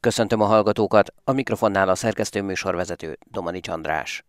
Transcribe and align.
Köszöntöm 0.00 0.40
a 0.40 0.44
hallgatókat, 0.44 1.14
a 1.24 1.32
mikrofonnál 1.32 1.88
a 1.88 1.94
szerkesztő 1.94 2.42
műsorvezető 2.42 3.18
Domani 3.30 3.60
András. 3.68 4.24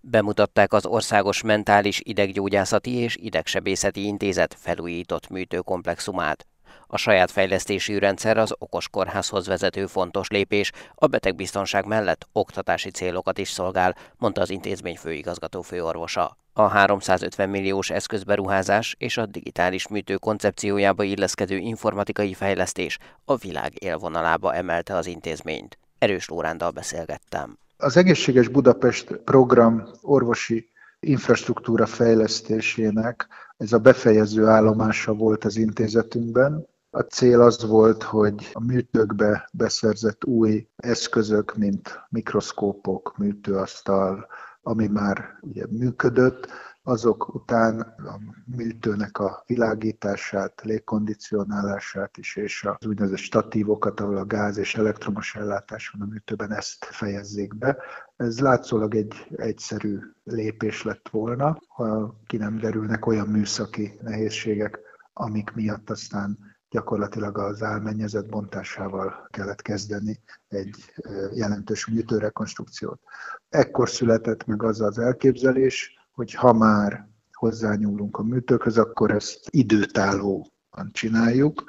Bemutatták 0.00 0.72
az 0.72 0.86
Országos 0.86 1.42
Mentális 1.42 2.00
Ideggyógyászati 2.04 2.94
és 2.94 3.16
Idegsebészeti 3.16 4.04
Intézet 4.04 4.54
felújított 4.58 5.28
műtőkomplexumát. 5.28 6.46
A 6.90 6.96
saját 6.96 7.30
fejlesztési 7.30 7.98
rendszer 7.98 8.36
az 8.36 8.54
okos 8.58 8.88
kórházhoz 8.88 9.46
vezető 9.46 9.86
fontos 9.86 10.28
lépés, 10.28 10.72
a 10.94 11.06
betegbiztonság 11.06 11.86
mellett 11.86 12.28
oktatási 12.32 12.90
célokat 12.90 13.38
is 13.38 13.50
szolgál, 13.50 13.96
mondta 14.16 14.40
az 14.40 14.50
intézmény 14.50 14.96
főigazgató 14.96 15.62
főorvosa. 15.62 16.36
A 16.52 16.66
350 16.66 17.48
milliós 17.48 17.90
eszközberuházás 17.90 18.94
és 18.98 19.16
a 19.16 19.26
digitális 19.26 19.88
műtő 19.88 20.16
koncepciójába 20.16 21.02
illeszkedő 21.02 21.56
informatikai 21.56 22.34
fejlesztés 22.34 22.98
a 23.24 23.36
világ 23.36 23.72
élvonalába 23.82 24.54
emelte 24.54 24.94
az 24.96 25.06
intézményt. 25.06 25.78
Erős 25.98 26.28
Lórándal 26.28 26.70
beszélgettem. 26.70 27.58
Az 27.76 27.96
Egészséges 27.96 28.48
Budapest 28.48 29.16
program 29.24 29.88
orvosi 30.02 30.70
infrastruktúra 31.00 31.86
fejlesztésének 31.86 33.28
ez 33.56 33.72
a 33.72 33.78
befejező 33.78 34.46
állomása 34.46 35.14
volt 35.14 35.44
az 35.44 35.56
intézetünkben. 35.56 36.66
A 36.98 37.02
cél 37.02 37.40
az 37.40 37.66
volt, 37.66 38.02
hogy 38.02 38.50
a 38.52 38.64
műtőkbe 38.64 39.48
beszerzett 39.52 40.24
új 40.24 40.68
eszközök, 40.76 41.56
mint 41.56 42.00
mikroszkópok, 42.08 43.16
műtőasztal, 43.16 44.26
ami 44.62 44.86
már 44.86 45.38
ugye 45.40 45.64
működött, 45.70 46.48
azok 46.82 47.34
után 47.34 47.80
a 47.80 48.18
műtőnek 48.56 49.18
a 49.18 49.42
világítását, 49.46 50.60
légkondicionálását 50.62 52.16
is, 52.16 52.36
és 52.36 52.64
az 52.64 52.86
úgynevezett 52.86 53.18
statívokat, 53.18 54.00
ahol 54.00 54.16
a 54.16 54.26
gáz 54.26 54.56
és 54.56 54.74
elektromos 54.74 55.34
ellátás 55.34 55.88
van 55.88 56.08
a 56.08 56.10
műtőben, 56.10 56.52
ezt 56.52 56.84
fejezzék 56.84 57.56
be. 57.56 57.76
Ez 58.16 58.40
látszólag 58.40 58.94
egy 58.94 59.26
egyszerű 59.36 59.98
lépés 60.24 60.82
lett 60.82 61.08
volna, 61.10 61.58
ha 61.68 62.14
ki 62.26 62.36
nem 62.36 62.58
derülnek 62.58 63.06
olyan 63.06 63.28
műszaki 63.28 63.98
nehézségek, 64.02 64.78
amik 65.12 65.50
miatt 65.54 65.90
aztán 65.90 66.47
gyakorlatilag 66.70 67.38
az 67.38 67.62
álmennyezet 67.62 68.28
bontásával 68.28 69.28
kellett 69.30 69.62
kezdeni 69.62 70.20
egy 70.48 70.92
jelentős 71.34 71.86
műtőrekonstrukciót. 71.86 73.00
Ekkor 73.48 73.88
született 73.88 74.46
meg 74.46 74.62
az 74.62 74.80
az 74.80 74.98
elképzelés, 74.98 76.08
hogy 76.12 76.34
ha 76.34 76.52
már 76.52 77.08
hozzányúlunk 77.32 78.16
a 78.16 78.22
műtőkhöz, 78.22 78.78
akkor 78.78 79.10
ezt 79.10 79.40
időtállóan 79.50 80.90
csináljuk, 80.92 81.64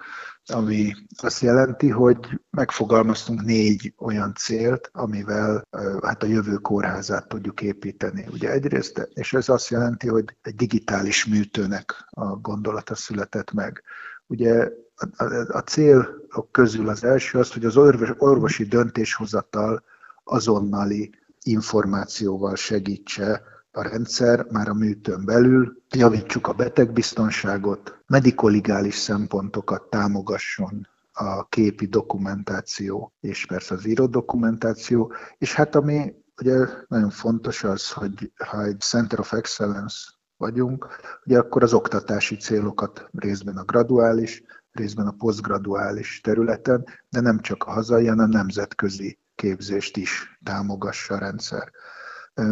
ami 0.46 0.94
azt 1.22 1.42
jelenti, 1.42 1.90
hogy 1.90 2.42
megfogalmaztunk 2.50 3.42
négy 3.42 3.94
olyan 3.98 4.34
célt, 4.36 4.90
amivel 4.94 5.68
hát 6.02 6.24
a 6.24 6.28
jövő 6.28 6.56
kórházát 6.56 7.28
tudjuk 7.28 7.62
építeni. 7.62 8.26
Ugye 8.32 8.52
egyrészt, 8.52 9.10
és 9.14 9.34
ez 9.34 9.50
azt 9.50 9.70
jelenti, 9.70 10.08
hogy 10.08 10.38
egy 10.42 10.56
digitális 10.56 11.26
műtőnek 11.26 12.06
a 12.10 12.26
gondolata 12.26 12.96
született 12.96 13.52
meg. 13.52 13.84
Ugye 14.28 14.70
a, 15.00 15.24
a, 15.24 15.46
a 15.58 15.60
célok 15.60 16.52
közül 16.52 16.90
az 16.90 17.04
első 17.04 17.40
az, 17.40 17.52
hogy 17.52 17.66
az 17.66 17.78
orvosi 18.18 18.64
döntéshozatal 18.64 19.84
azonnali 20.24 21.12
információval 21.44 22.56
segítse 22.56 23.42
a 23.72 23.82
rendszer 23.82 24.46
már 24.52 24.70
a 24.70 24.74
műtőn 24.74 25.26
belül, 25.26 25.82
javítsuk 25.90 26.48
a 26.48 26.54
betegbiztonságot, 26.54 27.98
medikoligális 28.08 28.96
szempontokat 28.96 29.90
támogasson 29.90 30.88
a 31.12 31.48
képi 31.48 31.86
dokumentáció, 31.86 33.14
és 33.20 33.46
persze 33.46 33.74
az 33.76 33.86
írott 33.86 34.12
dokumentáció, 34.12 35.14
és 35.38 35.54
hát 35.54 35.76
ami 35.76 36.14
ugye 36.42 36.66
nagyon 36.88 37.10
fontos 37.10 37.64
az, 37.64 37.92
hogy 37.92 38.32
ha 38.38 38.64
egy 38.64 38.80
Center 38.80 39.20
of 39.20 39.34
Excellence 39.34 39.98
vagyunk, 40.38 40.88
ugye 41.26 41.38
akkor 41.38 41.64
az 41.64 41.74
oktatási 41.74 42.36
célokat 42.36 43.10
részben 43.12 43.58
a 43.58 43.64
graduális, 43.64 44.44
részben 44.80 45.08
a 45.08 45.16
posztgraduális 45.18 46.22
területen, 46.22 46.86
de 47.10 47.20
nem 47.20 47.40
csak 47.40 47.64
a 47.64 47.72
hazai, 47.72 48.08
hanem 48.08 48.30
a 48.30 48.38
nemzetközi 48.38 49.20
képzést 49.36 49.98
is 49.98 50.40
támogassa 50.44 51.14
a 51.14 51.18
rendszer. 51.18 51.72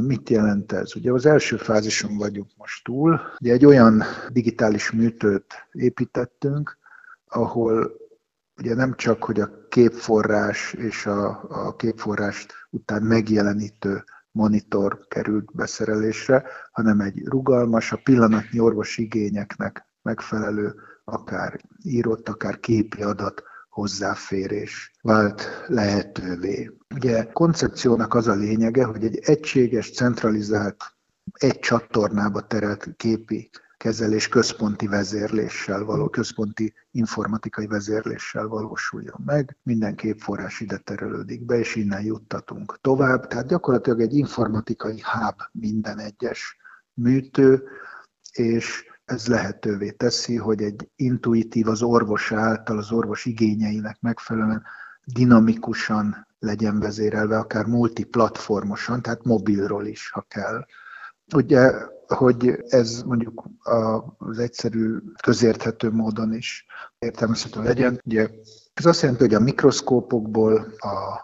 Mit 0.02 0.30
jelent 0.30 0.72
ez? 0.72 0.96
Ugye 0.96 1.12
az 1.12 1.26
első 1.26 1.58
fázison 1.58 2.18
vagyunk 2.18 2.50
most 2.58 2.84
túl. 2.84 3.22
Ugye 3.40 3.54
egy 3.54 3.66
olyan 3.66 4.04
digitális 4.30 4.92
műtőt 4.92 5.68
építettünk, 5.72 6.78
ahol 7.28 7.92
ugye 8.58 8.76
nem 8.76 8.96
csak, 8.96 9.24
hogy 9.24 9.40
a 9.40 9.68
képforrás 9.70 10.74
és 10.74 11.06
a, 11.06 11.44
a 11.50 11.76
képforrást 11.76 12.54
után 12.70 13.02
megjelenítő 13.04 14.04
monitor 14.32 15.06
került 15.08 15.56
beszerelésre, 15.56 16.44
hanem 16.72 17.00
egy 17.00 17.26
rugalmas, 17.26 17.92
a 17.92 18.00
pillanatnyi 18.04 18.60
orvosi 18.60 19.02
igényeknek 19.02 19.86
megfelelő, 20.02 20.76
akár 21.12 21.60
írott, 21.84 22.30
akár 22.30 22.60
képi 22.60 23.02
adat 23.02 23.44
hozzáférés 23.70 24.92
vált 25.02 25.66
lehetővé. 25.68 26.72
Ugye 26.96 27.32
koncepciónak 27.32 28.14
az 28.14 28.28
a 28.28 28.34
lényege, 28.34 28.84
hogy 28.84 29.04
egy 29.04 29.18
egységes, 29.18 29.92
centralizált, 29.92 30.84
egy 31.34 31.60
csatornába 31.60 32.48
terelt 32.48 32.90
képi 32.98 33.50
kezelés 33.78 34.28
központi 34.28 34.88
vezérléssel 34.88 35.84
való, 35.84 36.10
központi 36.10 36.74
informatikai 36.92 37.68
vezérléssel 37.68 38.48
valósuljon 38.48 39.22
meg. 39.26 39.58
Minden 39.64 39.96
képforrás 39.96 40.60
ide 40.60 40.78
terelődik 40.78 41.46
be, 41.46 41.58
és 41.58 41.76
innen 41.76 42.02
juttatunk 42.04 42.78
tovább. 42.82 43.28
Tehát 43.28 43.48
gyakorlatilag 43.48 44.02
egy 44.02 44.16
informatikai 44.16 45.02
hub 45.02 45.42
minden 45.52 46.00
egyes 46.00 46.58
műtő, 46.94 47.64
és 48.32 48.86
ez 49.08 49.28
lehetővé 49.28 49.92
teszi, 49.92 50.36
hogy 50.36 50.62
egy 50.62 50.90
intuitív 50.96 51.68
az 51.68 51.82
orvos 51.82 52.32
által, 52.32 52.78
az 52.78 52.92
orvos 52.92 53.26
igényeinek 53.26 53.98
megfelelően 54.02 54.64
dinamikusan 55.04 56.28
legyen 56.40 56.80
vezérelve, 56.80 57.38
akár 57.38 57.66
multiplatformosan, 57.66 59.02
tehát 59.02 59.24
mobilról 59.24 59.86
is, 59.86 60.10
ha 60.10 60.26
kell. 60.28 60.66
Ugye, 61.36 61.72
hogy 62.08 62.64
ez 62.68 63.02
mondjuk 63.02 63.44
az 64.18 64.40
egyszerű, 64.40 64.98
közérthető 65.24 65.92
módon 65.92 66.34
is 66.34 66.66
értelmezhető 67.00 67.64
legyen. 67.64 68.02
Ugye 68.06 68.30
ez 68.74 68.86
azt 68.86 69.02
jelenti, 69.02 69.24
hogy 69.24 69.34
a 69.34 69.40
mikroszkópokból, 69.40 70.74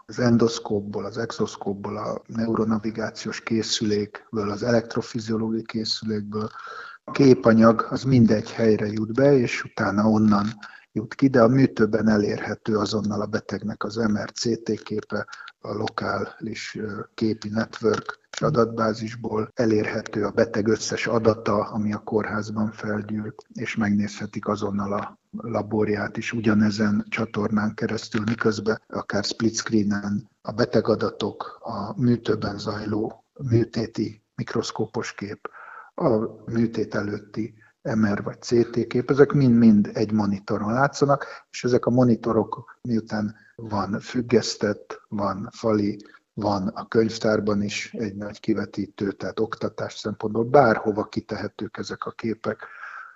az 0.06 0.20
endoszkópból, 0.20 1.06
az 1.06 1.18
exoszkópból, 1.18 1.98
a 1.98 2.22
neuronavigációs 2.26 3.42
készülékből, 3.42 4.50
az 4.50 4.64
elektrofiziológiai 4.64 5.64
készülékből, 5.64 6.50
képanyag 7.12 7.88
az 7.90 8.04
mindegy 8.04 8.52
helyre 8.52 8.88
jut 8.88 9.14
be, 9.14 9.38
és 9.38 9.64
utána 9.64 10.08
onnan 10.10 10.48
jut 10.92 11.14
ki, 11.14 11.28
de 11.28 11.42
a 11.42 11.48
műtőben 11.48 12.08
elérhető 12.08 12.78
azonnal 12.78 13.22
a 13.22 13.26
betegnek 13.26 13.84
az 13.84 13.96
MRCT 13.96 14.84
képe, 14.84 15.28
a 15.60 15.74
lokális 15.74 16.78
képi 17.14 17.50
network 17.50 18.20
adatbázisból 18.42 19.52
elérhető 19.54 20.26
a 20.26 20.32
beteg 20.32 20.68
összes 20.68 21.08
adata, 21.08 21.64
ami 21.64 21.94
a 21.94 21.98
kórházban 21.98 22.72
felgyűlt, 22.72 23.46
és 23.54 23.76
megnézhetik 23.76 24.48
azonnal 24.48 24.94
a 24.94 25.18
laborját 25.32 26.18
is 26.18 26.34
ugyanezen 26.34 27.06
csatornán 27.10 27.74
keresztül, 27.74 28.22
miközben 28.26 28.82
akár 28.88 29.24
split 29.24 29.56
screenen 29.56 30.30
a 30.42 30.52
betegadatok, 30.52 31.60
a 31.62 32.02
műtőben 32.02 32.58
zajló 32.58 33.26
műtéti 33.50 34.24
mikroszkópos 34.36 35.14
kép, 35.14 35.50
a 35.96 36.18
műtét 36.46 36.96
előtti 36.96 37.54
MR 37.82 38.24
vagy 38.24 38.42
CT 38.42 38.88
kép, 38.88 39.10
ezek 39.10 39.32
mind-mind 39.32 39.90
egy 39.94 40.12
monitoron 40.12 40.74
látszanak, 40.74 41.26
és 41.52 41.64
ezek 41.64 41.86
a 41.86 41.90
monitorok 41.90 42.78
miután 42.82 43.36
van 43.56 44.00
függesztett, 44.00 45.02
van 45.08 45.50
fali, 45.52 45.98
van 46.34 46.68
a 46.68 46.88
könyvtárban 46.88 47.62
is 47.62 47.94
egy 47.94 48.16
nagy 48.16 48.40
kivetítő, 48.40 49.12
tehát 49.12 49.40
oktatás 49.40 49.98
szempontból 49.98 50.44
bárhova 50.44 51.04
kitehetők 51.04 51.78
ezek 51.78 52.06
a 52.06 52.12
képek. 52.12 52.68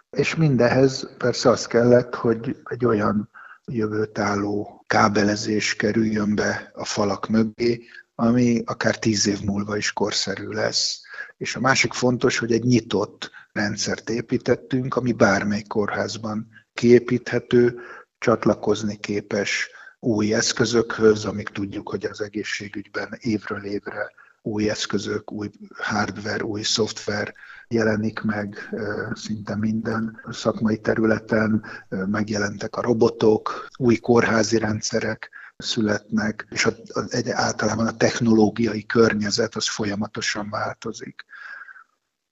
És 0.10 0.36
mindehez 0.36 1.18
persze 1.18 1.50
az 1.50 1.68
kellett, 1.68 2.16
hogy 2.16 2.58
egy 2.64 2.86
olyan 2.86 3.30
jövőtálló 3.66 4.84
kábelezés 4.88 5.76
kerüljön 5.76 6.36
be 6.36 6.72
a 6.74 6.86
falak 6.86 7.28
mögé, 7.28 7.84
ami 8.16 8.62
akár 8.66 9.00
tíz 9.00 9.28
év 9.28 9.42
múlva 9.42 9.78
is 9.78 9.94
korszerű 9.94 10.48
lesz. 10.48 11.07
És 11.38 11.56
a 11.56 11.60
másik 11.60 11.94
fontos, 11.94 12.38
hogy 12.38 12.52
egy 12.52 12.64
nyitott 12.64 13.32
rendszert 13.52 14.10
építettünk, 14.10 14.96
ami 14.96 15.12
bármely 15.12 15.62
kórházban 15.62 16.48
kiépíthető, 16.74 17.80
csatlakozni 18.18 18.98
képes 18.98 19.70
új 20.00 20.34
eszközökhöz, 20.34 21.26
amik 21.26 21.50
tudjuk, 21.50 21.90
hogy 21.90 22.06
az 22.06 22.22
egészségügyben 22.22 23.18
évről 23.20 23.64
évre 23.64 24.12
új 24.42 24.70
eszközök, 24.70 25.32
új 25.32 25.50
hardware, 25.78 26.44
új 26.44 26.62
szoftver 26.62 27.34
jelenik 27.68 28.22
meg 28.22 28.76
szinte 29.14 29.56
minden 29.56 30.22
szakmai 30.30 30.78
területen, 30.78 31.64
megjelentek 31.90 32.76
a 32.76 32.82
robotok, 32.82 33.68
új 33.78 33.96
kórházi 33.96 34.58
rendszerek, 34.58 35.30
születnek, 35.58 36.48
és 36.50 36.66
a, 36.66 36.74
a, 36.88 37.04
egy, 37.10 37.30
általában 37.30 37.88
a 37.88 37.98
technológiai 37.98 38.86
környezet 38.86 39.56
az 39.56 39.68
folyamatosan 39.70 40.50
változik. 40.50 41.26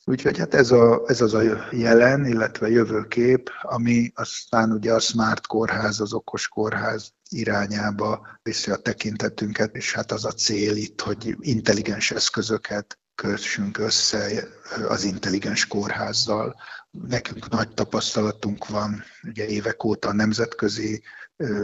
Úgyhogy 0.07 0.38
hát 0.38 0.54
ez, 0.54 0.72
a, 0.72 1.04
ez 1.07 1.22
az 1.22 1.33
a 1.33 1.42
jelen, 1.72 2.25
illetve 2.25 2.69
jövőkép, 2.69 3.50
ami 3.62 4.12
aztán 4.16 4.72
ugye 4.72 4.94
a 4.94 5.00
smart 5.00 5.48
kórház, 5.48 6.00
az 6.00 6.13
okos 6.13 6.48
kórház 6.48 7.13
irányába 7.30 8.27
viszi 8.44 8.72
a 8.72 8.75
tekintetünket, 8.75 9.75
és 9.75 9.94
hát 9.94 10.12
az 10.12 10.25
a 10.25 10.31
cél 10.31 10.75
itt, 10.75 11.01
hogy 11.01 11.36
intelligens 11.39 12.12
eszközöket 12.12 13.00
kössünk 13.16 13.78
össze 13.78 14.48
az 14.88 15.04
intelligens 15.04 15.68
kórházzal. 15.68 16.56
Nekünk 16.92 17.50
nagy 17.50 17.74
tapasztalatunk 17.74 18.68
van, 18.68 19.04
ugye 19.24 19.48
évek 19.48 19.84
óta 19.84 20.10
a 20.10 20.14
nemzetközi 20.14 21.04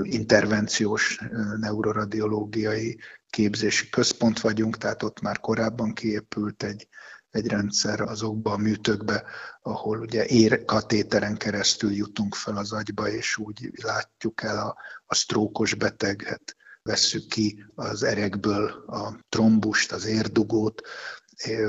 intervenciós 0.03 1.21
neuroradiológiai 1.59 2.99
képzési 3.29 3.89
központ 3.89 4.39
vagyunk, 4.39 4.77
tehát 4.77 5.03
ott 5.03 5.21
már 5.21 5.39
korábban 5.39 5.93
kiépült 5.93 6.63
egy, 6.63 6.87
egy 7.29 7.47
rendszer 7.47 8.01
azokba 8.01 8.51
a 8.51 8.57
műtőkbe, 8.57 9.23
ahol 9.61 9.99
ugye 9.99 10.25
érkatéteren 10.25 11.37
keresztül 11.37 11.91
jutunk 11.91 12.35
fel 12.35 12.57
az 12.57 12.71
agyba, 12.71 13.09
és 13.09 13.37
úgy 13.37 13.71
látjuk 13.83 14.43
el 14.43 14.57
a, 14.57 14.75
a 15.05 15.15
sztrókos 15.15 15.73
beteget, 15.73 16.55
vesszük 16.83 17.27
ki 17.27 17.65
az 17.75 18.03
erekből 18.03 18.83
a 18.87 19.19
trombust, 19.29 19.91
az 19.91 20.05
érdugót, 20.05 20.81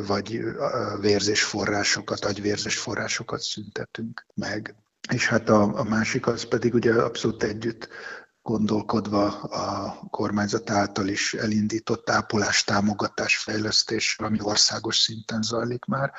vagy 0.07 0.41
vérzésforrásokat, 1.01 2.25
agyvérzés 2.25 2.79
forrásokat 2.79 3.41
szüntetünk 3.41 4.27
meg. 4.35 4.75
És 5.13 5.29
hát 5.29 5.49
a, 5.49 5.79
a 5.79 5.83
másik 5.83 6.27
az 6.27 6.45
pedig 6.45 6.75
ugye 6.75 6.93
abszolút 6.93 7.43
együtt 7.43 7.89
gondolkodva 8.43 9.41
a 9.41 9.99
kormányzat 10.11 10.71
által 10.71 11.09
is 11.09 11.35
elindított 11.35 12.11
ápolás 12.11 12.65
támogatás 12.65 13.37
fejlesztés, 13.37 14.17
ami 14.19 14.39
országos 14.41 14.97
szinten 14.99 15.43
zajlik 15.43 15.85
már, 15.85 16.13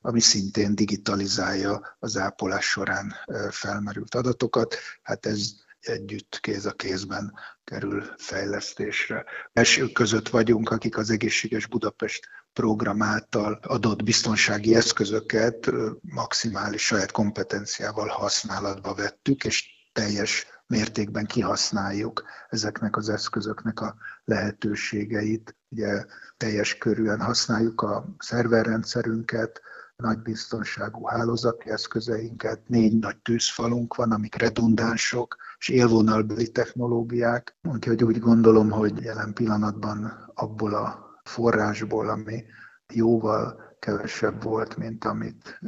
ami 0.00 0.20
szintén 0.20 0.74
digitalizálja 0.74 1.96
az 1.98 2.16
ápolás 2.16 2.70
során 2.70 3.14
felmerült 3.50 4.14
adatokat. 4.14 4.76
Hát 5.02 5.26
ez 5.26 5.52
együtt 5.80 6.38
kéz 6.40 6.66
a 6.66 6.72
kézben 6.72 7.34
kerül 7.64 8.14
fejlesztésre. 8.16 9.24
Elsők 9.52 9.92
között 9.92 10.28
vagyunk, 10.28 10.70
akik 10.70 10.96
az 10.96 11.10
Egészséges 11.10 11.66
Budapest 11.66 12.28
program 12.58 13.02
által 13.02 13.60
adott 13.62 14.02
biztonsági 14.02 14.74
eszközöket 14.74 15.70
maximális 16.00 16.86
saját 16.86 17.10
kompetenciával 17.10 18.06
használatba 18.06 18.94
vettük, 18.94 19.44
és 19.44 19.64
teljes 19.92 20.46
mértékben 20.66 21.26
kihasználjuk 21.26 22.24
ezeknek 22.48 22.96
az 22.96 23.08
eszközöknek 23.08 23.80
a 23.80 23.94
lehetőségeit. 24.24 25.56
Ugye 25.68 26.04
teljes 26.36 26.78
körűen 26.78 27.20
használjuk 27.20 27.82
a 27.82 28.14
szerverrendszerünket, 28.18 29.60
nagy 29.96 30.18
biztonságú 30.18 31.06
hálózati 31.06 31.70
eszközeinket, 31.70 32.68
négy 32.68 32.98
nagy 32.98 33.16
tűzfalunk 33.16 33.94
van, 33.94 34.12
amik 34.12 34.34
redundánsok, 34.34 35.36
és 35.58 35.68
élvonalbeli 35.68 36.50
technológiák. 36.50 37.56
Úgyhogy 37.62 38.04
úgy 38.04 38.18
gondolom, 38.18 38.70
hogy 38.70 39.02
jelen 39.02 39.32
pillanatban 39.32 40.30
abból 40.34 40.74
a 40.74 41.07
forrásból, 41.28 42.08
ami 42.08 42.44
jóval 42.92 43.76
kevesebb 43.78 44.42
volt, 44.42 44.76
mint 44.76 45.04
amit 45.04 45.60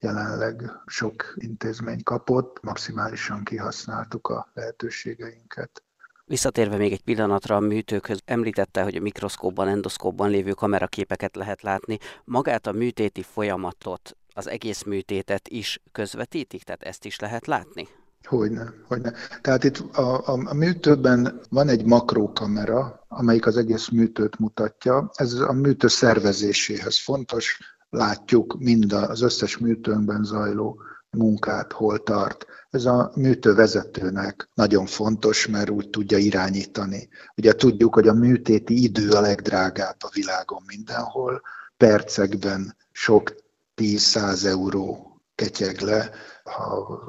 jelenleg 0.00 0.62
sok 0.86 1.34
intézmény 1.34 2.02
kapott, 2.02 2.62
maximálisan 2.62 3.44
kihasználtuk 3.44 4.28
a 4.28 4.50
lehetőségeinket. 4.54 5.84
Visszatérve 6.24 6.76
még 6.76 6.92
egy 6.92 7.02
pillanatra 7.02 7.56
a 7.56 7.60
műtőkhöz, 7.60 8.20
említette, 8.24 8.82
hogy 8.82 8.96
a 8.96 9.00
mikroszkópban, 9.00 9.68
endoszkópban 9.68 10.30
lévő 10.30 10.52
kameraképeket 10.52 11.36
lehet 11.36 11.62
látni. 11.62 11.98
Magát 12.24 12.66
a 12.66 12.72
műtéti 12.72 13.22
folyamatot, 13.22 14.16
az 14.34 14.48
egész 14.48 14.82
műtétet 14.82 15.48
is 15.48 15.80
közvetítik, 15.92 16.62
tehát 16.62 16.82
ezt 16.82 17.04
is 17.04 17.18
lehet 17.18 17.46
látni? 17.46 17.88
Hogyne, 18.26 18.72
hogyne. 18.86 19.12
Tehát 19.40 19.64
itt 19.64 19.78
a, 19.78 20.26
a, 20.26 20.40
a 20.44 20.54
műtőben 20.54 21.40
van 21.48 21.68
egy 21.68 21.84
makrókamera, 21.84 23.04
amelyik 23.08 23.46
az 23.46 23.56
egész 23.56 23.88
műtőt 23.88 24.38
mutatja. 24.38 25.10
Ez 25.14 25.32
a 25.32 25.52
műtő 25.52 25.88
szervezéséhez 25.88 26.98
fontos. 26.98 27.58
Látjuk 27.90 28.56
mind 28.58 28.92
az 28.92 29.20
összes 29.22 29.58
műtőnkben 29.58 30.24
zajló 30.24 30.82
munkát, 31.10 31.72
hol 31.72 32.02
tart. 32.02 32.46
Ez 32.70 32.84
a 32.84 33.12
műtővezetőnek 33.14 34.48
nagyon 34.54 34.86
fontos, 34.86 35.46
mert 35.46 35.70
úgy 35.70 35.90
tudja 35.90 36.18
irányítani. 36.18 37.08
Ugye 37.36 37.52
tudjuk, 37.52 37.94
hogy 37.94 38.08
a 38.08 38.14
műtéti 38.14 38.82
idő 38.82 39.10
a 39.10 39.20
legdrágább 39.20 39.96
a 39.98 40.10
világon 40.12 40.62
mindenhol. 40.66 41.42
Percekben 41.76 42.76
sok 42.92 43.34
10-100 43.76 44.44
euró 44.44 45.20
ketyeg 45.34 45.80
le, 45.80 46.10
ha 46.44 47.00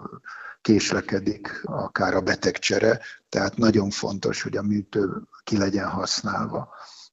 késlekedik 0.61 1.61
akár 1.63 2.13
a 2.13 2.21
betegcsere, 2.21 2.99
tehát 3.29 3.57
nagyon 3.57 3.89
fontos, 3.89 4.41
hogy 4.41 4.57
a 4.57 4.61
műtő 4.61 5.21
ki 5.43 5.57
legyen 5.57 5.89
használva. 5.89 6.69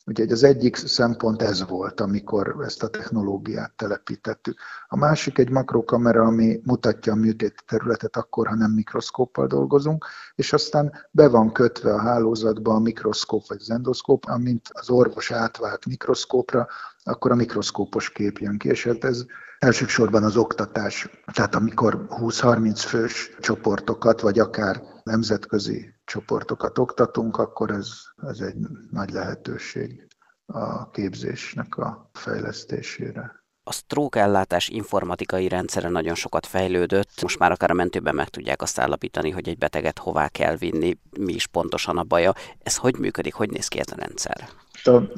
Úgyhogy 0.09 0.33
az 0.33 0.43
egyik 0.43 0.77
szempont 0.77 1.43
ez 1.43 1.69
volt, 1.69 2.01
amikor 2.01 2.57
ezt 2.65 2.83
a 2.83 2.89
technológiát 2.89 3.73
telepítettük. 3.77 4.59
A 4.89 4.97
másik 4.97 5.39
egy 5.39 5.51
makrokamera, 5.51 6.25
ami 6.25 6.61
mutatja 6.65 7.13
a 7.13 7.17
műtét 7.17 7.65
területet 7.67 8.17
akkor, 8.17 8.47
ha 8.47 8.55
nem 8.55 8.71
mikroszkóppal 8.71 9.47
dolgozunk, 9.47 10.07
és 10.35 10.53
aztán 10.53 10.93
be 11.11 11.29
van 11.29 11.53
kötve 11.53 11.95
a 11.95 12.01
hálózatba 12.01 12.75
a 12.75 12.79
mikroszkóp 12.79 13.47
vagy 13.49 13.59
az 13.61 13.71
endoszkóp, 13.71 14.25
amint 14.25 14.69
az 14.73 14.91
orvos 14.91 15.31
átvált 15.31 15.87
mikroszkópra, 15.87 16.67
akkor 17.05 17.31
a 17.31 17.35
mikroszkópos 17.35 18.11
kép 18.11 18.39
jön 18.39 18.59
ki, 18.59 18.69
és 18.69 18.85
hát 18.85 19.05
ez 19.05 19.25
elsősorban 19.59 20.25
az 20.25 20.37
oktatás. 20.37 21.23
Tehát 21.33 21.55
amikor 21.55 22.07
20-30 22.09 22.83
fős 22.87 23.37
csoportokat, 23.41 24.21
vagy 24.21 24.39
akár 24.39 24.83
nemzetközi 25.09 25.95
csoportokat 26.05 26.79
oktatunk, 26.79 27.37
akkor 27.37 27.71
ez, 27.71 27.91
ez 28.17 28.41
egy 28.41 28.57
nagy 28.91 29.11
lehetőség 29.11 30.07
a 30.47 30.91
képzésnek 30.91 31.77
a 31.77 32.11
fejlesztésére. 32.13 33.45
A 33.69 33.73
stroke 33.73 34.21
ellátás 34.21 34.69
informatikai 34.69 35.49
rendszere 35.49 35.89
nagyon 35.89 36.15
sokat 36.15 36.47
fejlődött. 36.47 37.23
Most 37.23 37.39
már 37.39 37.53
akár 37.53 37.71
a 37.71 37.75
mentőben 37.75 38.15
meg 38.15 38.29
tudják 38.29 38.63
azt 38.63 38.79
állapítani, 38.79 39.31
hogy 39.31 39.49
egy 39.49 39.59
beteget 39.59 39.99
hová 39.99 40.29
kell 40.29 40.57
vinni, 40.57 40.99
mi 41.19 41.33
is 41.33 41.47
pontosan 41.47 41.99
a 41.99 42.03
baja. 42.03 42.35
Ez 42.63 42.77
hogy 42.77 42.99
működik, 42.99 43.35
hogy 43.35 43.51
néz 43.51 43.69
ki 43.69 43.79
ez 43.79 43.93
a 43.93 43.97
rendszer? 43.97 44.49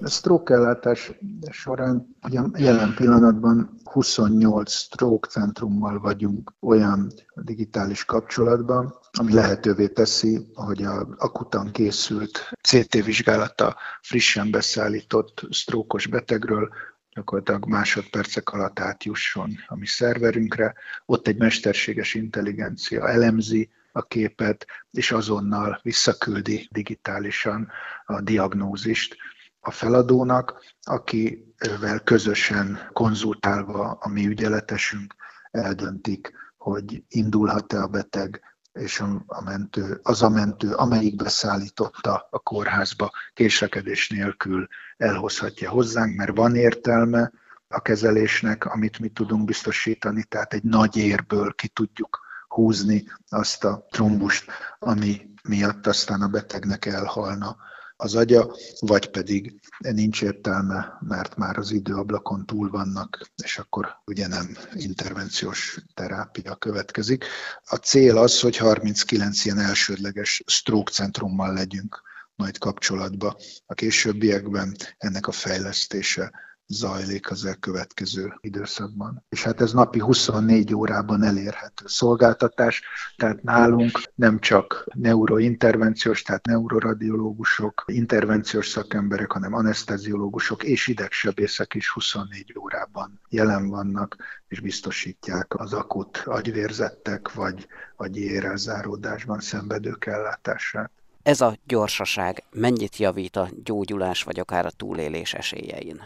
A 0.02 0.08
stroke 0.08 0.54
ellátás 0.54 1.12
során 1.50 2.16
ugye 2.22 2.40
jelen 2.56 2.94
pillanatban 2.94 3.80
28 3.84 4.72
stroke 4.72 5.28
centrummal 5.28 5.98
vagyunk 5.98 6.52
olyan 6.60 7.12
digitális 7.34 8.04
kapcsolatban, 8.04 8.94
ami 9.12 9.32
lehetővé 9.32 9.88
teszi, 9.88 10.50
hogy 10.54 10.82
a 10.82 11.08
akutan 11.18 11.70
készült 11.72 12.52
CT 12.62 13.04
vizsgálata 13.04 13.76
frissen 14.00 14.50
beszállított 14.50 15.42
sztrókos 15.50 16.06
betegről 16.06 16.68
gyakorlatilag 17.10 17.66
másodpercek 17.66 18.52
alatt 18.52 18.80
átjusson 18.80 19.56
a 19.66 19.76
mi 19.76 19.86
szerverünkre. 19.86 20.74
Ott 21.06 21.26
egy 21.26 21.38
mesterséges 21.38 22.14
intelligencia 22.14 23.08
elemzi 23.08 23.70
a 23.92 24.02
képet, 24.02 24.66
és 24.90 25.12
azonnal 25.12 25.80
visszaküldi 25.82 26.68
digitálisan 26.70 27.70
a 28.04 28.20
diagnózist 28.20 29.16
a 29.60 29.70
feladónak, 29.70 30.64
akivel 30.82 32.00
közösen 32.04 32.88
konzultálva 32.92 33.90
a 33.90 34.08
mi 34.08 34.26
ügyeletesünk 34.26 35.14
eldöntik, 35.50 36.32
hogy 36.56 37.04
indulhat-e 37.08 37.82
a 37.82 37.86
beteg, 37.86 38.49
és 38.72 39.02
a 39.26 39.42
mentő, 39.42 40.00
az 40.02 40.22
a 40.22 40.28
mentő, 40.28 40.72
amelyik 40.72 41.16
beszállította 41.16 42.26
a 42.30 42.38
kórházba, 42.38 43.10
késlekedés 43.34 44.08
nélkül 44.08 44.68
elhozhatja 44.96 45.70
hozzánk, 45.70 46.16
mert 46.16 46.36
van 46.36 46.54
értelme 46.54 47.32
a 47.68 47.80
kezelésnek, 47.80 48.64
amit 48.64 48.98
mi 48.98 49.08
tudunk 49.08 49.44
biztosítani, 49.44 50.24
tehát 50.24 50.52
egy 50.52 50.62
nagy 50.62 50.96
érből 50.96 51.52
ki 51.52 51.68
tudjuk 51.68 52.20
húzni 52.48 53.04
azt 53.28 53.64
a 53.64 53.86
trombust, 53.90 54.50
ami 54.78 55.30
miatt 55.48 55.86
aztán 55.86 56.22
a 56.22 56.28
betegnek 56.28 56.86
elhalna 56.86 57.56
az 58.00 58.14
agya, 58.14 58.56
vagy 58.78 59.10
pedig 59.10 59.60
nincs 59.78 60.22
értelme, 60.22 60.98
mert 61.00 61.36
már 61.36 61.58
az 61.58 61.70
időablakon 61.70 62.46
túl 62.46 62.70
vannak, 62.70 63.30
és 63.42 63.58
akkor 63.58 63.86
ugye 64.06 64.26
nem 64.26 64.56
intervenciós 64.74 65.78
terápia 65.94 66.54
következik. 66.54 67.24
A 67.64 67.76
cél 67.76 68.18
az, 68.18 68.40
hogy 68.40 68.56
39 68.56 69.44
ilyen 69.44 69.58
elsődleges 69.58 70.42
stroke 70.46 70.92
centrummal 70.92 71.52
legyünk 71.52 72.02
majd 72.34 72.58
kapcsolatba. 72.58 73.36
A 73.66 73.74
későbbiekben 73.74 74.76
ennek 74.98 75.26
a 75.26 75.32
fejlesztése 75.32 76.32
zajlik 76.70 77.30
az 77.30 77.44
elkövetkező 77.44 78.34
időszakban. 78.40 79.24
És 79.28 79.42
hát 79.42 79.60
ez 79.60 79.72
napi 79.72 79.98
24 79.98 80.74
órában 80.74 81.22
elérhető 81.22 81.84
szolgáltatás, 81.86 82.82
tehát 83.16 83.42
nálunk 83.42 84.02
nem 84.14 84.38
csak 84.38 84.86
neurointervenciós, 84.94 86.22
tehát 86.22 86.46
neuroradiológusok, 86.46 87.84
intervenciós 87.86 88.68
szakemberek, 88.68 89.32
hanem 89.32 89.54
anesteziológusok 89.54 90.64
és 90.64 90.86
idegsebészek 90.86 91.74
is 91.74 91.90
24 91.90 92.54
órában 92.58 93.20
jelen 93.28 93.68
vannak, 93.68 94.16
és 94.48 94.60
biztosítják 94.60 95.54
az 95.58 95.72
akut 95.72 96.22
agyvérzettek 96.24 97.32
vagy 97.32 97.66
agyi 97.96 98.30
érelzáródásban 98.30 99.40
szenvedők 99.40 100.06
ellátását. 100.06 100.90
Ez 101.22 101.40
a 101.40 101.56
gyorsaság 101.66 102.44
mennyit 102.52 102.96
javít 102.96 103.36
a 103.36 103.48
gyógyulás 103.64 104.22
vagy 104.22 104.38
akár 104.38 104.66
a 104.66 104.70
túlélés 104.70 105.34
esélyein? 105.34 106.00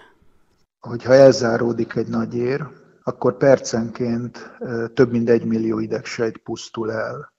Hogyha 0.85 1.15
elzáródik 1.15 1.95
egy 1.95 2.09
nagy 2.09 2.35
ér, 2.35 2.67
akkor 3.03 3.37
percenként 3.37 4.57
több 4.95 5.11
mint 5.11 5.29
egy 5.29 5.45
millió 5.45 5.79
idegsejt 5.79 6.39
pusztul 6.39 6.93
el. 6.93 7.33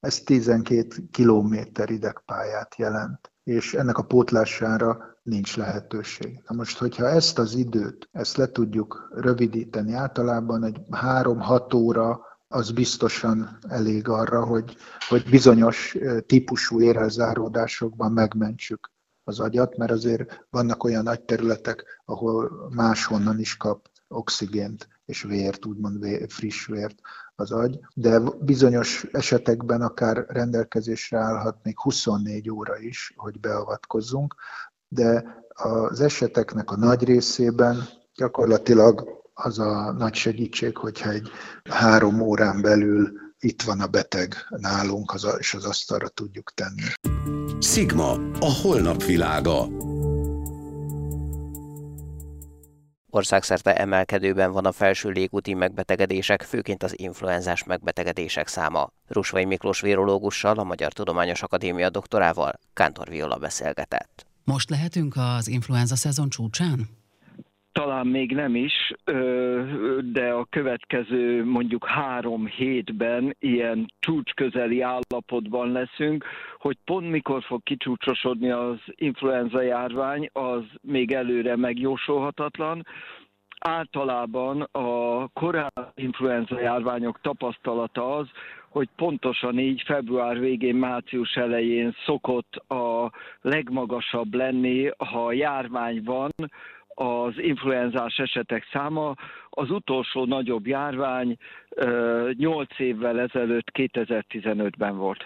Ez 0.00 0.20
12 0.20 0.88
kilométer 1.10 1.90
idegpályát 1.90 2.76
jelent, 2.76 3.32
és 3.42 3.74
ennek 3.74 3.98
a 3.98 4.02
pótlására 4.02 5.18
nincs 5.22 5.56
lehetőség. 5.56 6.42
Na 6.48 6.54
most, 6.54 6.78
hogyha 6.78 7.08
ezt 7.08 7.38
az 7.38 7.54
időt, 7.54 8.08
ezt 8.12 8.36
le 8.36 8.46
tudjuk 8.46 9.08
rövidíteni, 9.14 9.92
általában 9.92 10.64
egy 10.64 10.80
3-6 10.90 11.74
óra 11.74 12.20
az 12.48 12.70
biztosan 12.70 13.58
elég 13.68 14.08
arra, 14.08 14.44
hogy, 14.44 14.76
hogy 15.08 15.30
bizonyos 15.30 15.96
típusú 16.26 16.80
érelzáródásokban 16.80 18.12
megmentsük 18.12 18.91
az 19.24 19.40
agyat, 19.40 19.76
mert 19.76 19.90
azért 19.90 20.46
vannak 20.50 20.84
olyan 20.84 21.02
nagy 21.02 21.20
területek, 21.22 22.00
ahol 22.04 22.68
máshonnan 22.74 23.38
is 23.38 23.56
kap 23.56 23.90
oxigént 24.08 24.88
és 25.04 25.22
vért, 25.22 25.66
úgymond 25.66 26.06
friss 26.28 26.66
vért 26.66 27.00
az 27.34 27.52
agy, 27.52 27.80
de 27.94 28.20
bizonyos 28.40 29.06
esetekben 29.12 29.82
akár 29.82 30.24
rendelkezésre 30.28 31.18
állhat 31.18 31.56
még 31.62 31.80
24 31.80 32.50
óra 32.50 32.78
is, 32.78 33.12
hogy 33.16 33.40
beavatkozzunk, 33.40 34.34
de 34.88 35.24
az 35.48 36.00
eseteknek 36.00 36.70
a 36.70 36.76
nagy 36.76 37.04
részében 37.04 37.88
gyakorlatilag 38.14 39.22
az 39.34 39.58
a 39.58 39.92
nagy 39.92 40.14
segítség, 40.14 40.76
hogyha 40.76 41.10
egy 41.10 41.30
három 41.70 42.20
órán 42.20 42.62
belül 42.62 43.12
itt 43.38 43.62
van 43.62 43.80
a 43.80 43.86
beteg 43.86 44.34
nálunk, 44.48 45.14
és 45.38 45.54
az 45.54 45.64
asztalra 45.64 46.08
tudjuk 46.08 46.52
tenni. 46.54 47.41
Sigma, 47.62 48.10
a 48.40 48.58
holnap 48.62 49.02
világa. 49.02 49.66
Országszerte 53.10 53.76
emelkedőben 53.76 54.52
van 54.52 54.66
a 54.66 54.72
felső 54.72 55.10
légúti 55.10 55.54
megbetegedések, 55.54 56.42
főként 56.42 56.82
az 56.82 56.98
influenzás 56.98 57.64
megbetegedések 57.64 58.48
száma. 58.48 58.88
Rusvai 59.06 59.44
Miklós 59.44 59.80
virológussal, 59.80 60.58
a 60.58 60.64
Magyar 60.64 60.92
Tudományos 60.92 61.42
Akadémia 61.42 61.90
doktorával 61.90 62.58
Kántor 62.74 63.08
Viola 63.08 63.36
beszélgetett. 63.36 64.26
Most 64.44 64.70
lehetünk 64.70 65.14
az 65.16 65.48
influenza 65.48 65.96
szezon 65.96 66.28
csúcsán? 66.28 67.01
Talán 67.72 68.06
még 68.06 68.34
nem 68.34 68.54
is, 68.54 68.92
de 70.12 70.30
a 70.30 70.46
következő 70.50 71.44
mondjuk 71.44 71.86
három 71.86 72.46
hétben 72.46 73.36
ilyen 73.38 73.92
csúcsközeli 73.98 74.80
állapotban 74.80 75.72
leszünk, 75.72 76.24
hogy 76.58 76.76
pont 76.84 77.10
mikor 77.10 77.42
fog 77.42 77.62
kicsúcsosodni 77.62 78.50
az 78.50 78.78
influenza 78.86 79.62
járvány, 79.62 80.28
az 80.32 80.62
még 80.80 81.12
előre 81.12 81.56
megjósolhatatlan. 81.56 82.86
Általában 83.58 84.60
a 84.60 85.28
korábbi 85.28 85.90
influenza 85.94 86.60
járványok 86.60 87.20
tapasztalata 87.20 88.16
az, 88.16 88.26
hogy 88.68 88.88
pontosan 88.96 89.58
így 89.58 89.82
február 89.86 90.38
végén, 90.38 90.74
március 90.74 91.34
elején 91.34 91.94
szokott 92.04 92.56
a 92.56 93.10
legmagasabb 93.40 94.34
lenni, 94.34 94.90
ha 94.96 95.32
járvány 95.32 96.02
van, 96.04 96.30
az 97.02 97.34
influenzás 97.36 98.16
esetek 98.16 98.64
száma. 98.72 99.14
Az 99.50 99.70
utolsó 99.70 100.24
nagyobb 100.24 100.66
járvány 100.66 101.36
8 102.36 102.78
évvel 102.78 103.20
ezelőtt, 103.20 103.66
2015-ben 103.72 104.96
volt. 104.96 105.24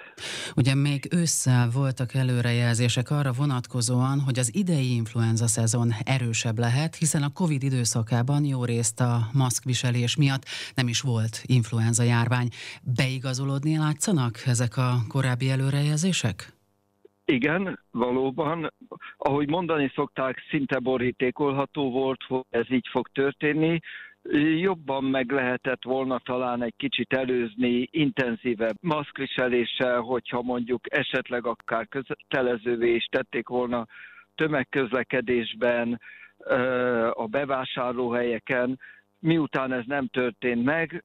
Ugye 0.56 0.74
még 0.74 1.08
ősszel 1.10 1.68
voltak 1.74 2.14
előrejelzések 2.14 3.10
arra 3.10 3.30
vonatkozóan, 3.32 4.20
hogy 4.20 4.38
az 4.38 4.54
idei 4.54 4.94
influenza 4.94 5.46
szezon 5.46 5.90
erősebb 6.04 6.58
lehet, 6.58 6.94
hiszen 6.94 7.22
a 7.22 7.32
Covid 7.32 7.62
időszakában 7.62 8.44
jó 8.44 8.64
részt 8.64 9.00
a 9.00 9.18
maszkviselés 9.32 10.16
miatt 10.16 10.44
nem 10.74 10.88
is 10.88 11.00
volt 11.00 11.42
influenza 11.46 12.02
járvány. 12.02 12.48
Beigazolódni 12.96 13.76
látszanak 13.76 14.42
ezek 14.46 14.76
a 14.76 14.90
korábbi 15.08 15.50
előrejelzések? 15.50 16.55
Igen, 17.28 17.80
valóban. 17.90 18.72
Ahogy 19.16 19.48
mondani 19.48 19.92
szokták, 19.94 20.42
szinte 20.50 20.78
borítékolható 20.78 21.90
volt, 21.90 22.22
hogy 22.28 22.44
ez 22.50 22.70
így 22.70 22.88
fog 22.90 23.08
történni. 23.08 23.80
Jobban 24.58 25.04
meg 25.04 25.30
lehetett 25.30 25.84
volna 25.84 26.18
talán 26.18 26.62
egy 26.62 26.74
kicsit 26.76 27.12
előzni 27.12 27.88
intenzívebb 27.90 28.76
maszkviseléssel, 28.80 30.00
hogyha 30.00 30.42
mondjuk 30.42 30.80
esetleg 30.94 31.46
akár 31.46 31.88
kötelezővé 31.88 32.94
is 32.94 33.04
tették 33.04 33.48
volna 33.48 33.86
tömegközlekedésben, 34.34 36.00
a 37.12 37.26
bevásárlóhelyeken, 37.26 38.80
miután 39.18 39.72
ez 39.72 39.84
nem 39.86 40.06
történt 40.06 40.64
meg, 40.64 41.04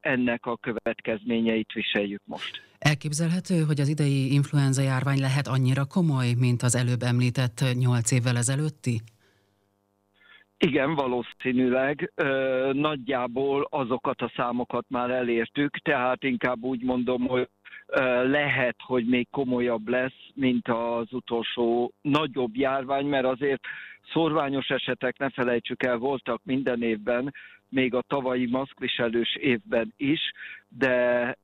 ennek 0.00 0.46
a 0.46 0.56
következményeit 0.56 1.72
viseljük 1.72 2.22
most. 2.24 2.62
Elképzelhető, 2.78 3.62
hogy 3.62 3.80
az 3.80 3.88
idei 3.88 4.32
influenza 4.32 4.82
járvány 4.82 5.20
lehet 5.20 5.46
annyira 5.46 5.84
komoly, 5.84 6.32
mint 6.38 6.62
az 6.62 6.76
előbb 6.76 7.02
említett 7.02 7.64
nyolc 7.78 8.10
évvel 8.10 8.36
ezelőtti? 8.36 9.00
Igen, 10.58 10.94
valószínűleg. 10.94 12.12
Ö, 12.14 12.70
nagyjából 12.72 13.66
azokat 13.70 14.20
a 14.20 14.32
számokat 14.36 14.84
már 14.88 15.10
elértük, 15.10 15.76
tehát 15.78 16.24
inkább 16.24 16.62
úgy 16.62 16.82
mondom, 16.82 17.26
hogy 17.26 17.48
ö, 17.86 18.28
lehet, 18.28 18.76
hogy 18.86 19.06
még 19.06 19.28
komolyabb 19.30 19.88
lesz, 19.88 20.28
mint 20.34 20.68
az 20.68 21.06
utolsó 21.10 21.92
nagyobb 22.00 22.56
járvány, 22.56 23.06
mert 23.06 23.24
azért 23.24 23.60
szorványos 24.12 24.68
esetek, 24.68 25.18
ne 25.18 25.30
felejtsük 25.30 25.82
el, 25.82 25.96
voltak 25.96 26.40
minden 26.44 26.82
évben, 26.82 27.34
még 27.70 27.94
a 27.94 28.04
tavalyi 28.06 28.46
maszkviselős 28.46 29.36
évben 29.36 29.94
is, 29.96 30.20
de 30.68 31.36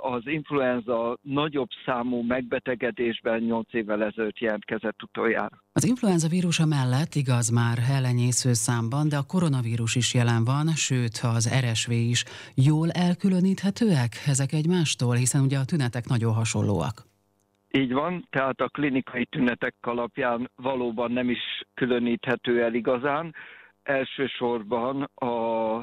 az 0.00 0.22
influenza 0.24 1.18
nagyobb 1.22 1.68
számú 1.84 2.22
megbetegedésben 2.22 3.42
8 3.42 3.74
évvel 3.74 4.04
ezelőtt 4.04 4.38
jelentkezett 4.38 5.02
utoljára. 5.02 5.62
Az 5.72 5.86
influenza 5.86 6.28
vírusa 6.28 6.66
mellett 6.66 7.14
igaz 7.14 7.48
már 7.48 7.78
ellenyésző 7.90 8.52
számban, 8.52 9.08
de 9.08 9.16
a 9.16 9.26
koronavírus 9.26 9.94
is 9.94 10.14
jelen 10.14 10.44
van, 10.44 10.66
sőt 10.74 11.20
az 11.22 11.54
RSV 11.60 11.90
is. 11.90 12.24
Jól 12.54 12.90
elkülöníthetőek 12.90 14.12
ezek 14.26 14.52
egymástól, 14.52 15.14
hiszen 15.14 15.42
ugye 15.42 15.58
a 15.58 15.64
tünetek 15.64 16.06
nagyon 16.06 16.34
hasonlóak. 16.34 17.15
Így 17.76 17.92
van, 17.92 18.26
tehát 18.30 18.60
a 18.60 18.68
klinikai 18.68 19.24
tünetek 19.24 19.74
alapján 19.80 20.50
valóban 20.54 21.12
nem 21.12 21.30
is 21.30 21.62
különíthető 21.74 22.62
el 22.62 22.74
igazán 22.74 23.34
elsősorban 23.82 25.02
a 25.14 25.34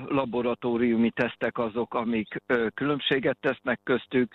laboratóriumi 0.08 1.10
tesztek 1.10 1.58
azok, 1.58 1.94
amik 1.94 2.36
különbséget 2.74 3.38
tesznek 3.40 3.80
köztük. 3.84 4.34